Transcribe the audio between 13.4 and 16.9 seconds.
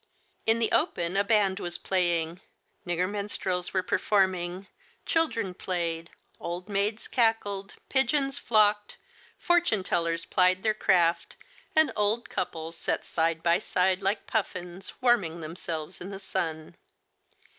by side like pufiins, warming themselves in the sun.